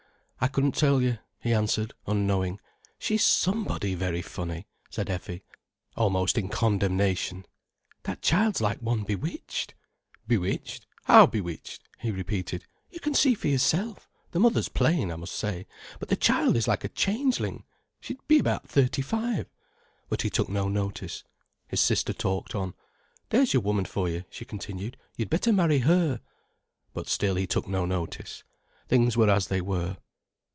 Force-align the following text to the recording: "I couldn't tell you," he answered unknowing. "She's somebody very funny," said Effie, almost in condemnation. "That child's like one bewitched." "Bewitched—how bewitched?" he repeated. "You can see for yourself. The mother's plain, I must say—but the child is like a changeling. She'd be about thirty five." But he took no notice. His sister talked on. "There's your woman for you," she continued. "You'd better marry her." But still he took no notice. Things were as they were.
"I 0.43 0.47
couldn't 0.47 0.73
tell 0.73 1.03
you," 1.03 1.19
he 1.39 1.53
answered 1.53 1.93
unknowing. 2.07 2.59
"She's 2.97 3.23
somebody 3.23 3.93
very 3.93 4.23
funny," 4.23 4.65
said 4.89 5.07
Effie, 5.07 5.43
almost 5.95 6.35
in 6.35 6.49
condemnation. 6.49 7.45
"That 8.05 8.23
child's 8.23 8.59
like 8.59 8.79
one 8.79 9.03
bewitched." 9.03 9.75
"Bewitched—how 10.27 11.27
bewitched?" 11.27 11.83
he 11.99 12.09
repeated. 12.09 12.65
"You 12.89 12.99
can 12.99 13.13
see 13.13 13.35
for 13.35 13.49
yourself. 13.49 14.09
The 14.31 14.39
mother's 14.39 14.67
plain, 14.67 15.11
I 15.11 15.15
must 15.15 15.35
say—but 15.35 16.09
the 16.09 16.15
child 16.15 16.55
is 16.55 16.67
like 16.67 16.83
a 16.83 16.89
changeling. 16.89 17.63
She'd 17.99 18.27
be 18.27 18.39
about 18.39 18.67
thirty 18.67 19.03
five." 19.03 19.47
But 20.09 20.23
he 20.23 20.31
took 20.31 20.49
no 20.49 20.67
notice. 20.67 21.23
His 21.67 21.81
sister 21.81 22.13
talked 22.13 22.55
on. 22.55 22.73
"There's 23.29 23.53
your 23.53 23.61
woman 23.61 23.85
for 23.85 24.09
you," 24.09 24.23
she 24.31 24.45
continued. 24.45 24.97
"You'd 25.15 25.29
better 25.29 25.53
marry 25.53 25.79
her." 25.81 26.19
But 26.95 27.07
still 27.09 27.35
he 27.35 27.45
took 27.45 27.67
no 27.67 27.85
notice. 27.85 28.43
Things 28.87 29.15
were 29.15 29.29
as 29.29 29.45
they 29.47 29.61
were. 29.61 29.97